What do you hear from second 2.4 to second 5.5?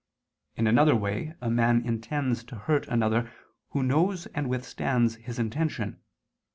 to hurt another who knows and withstands his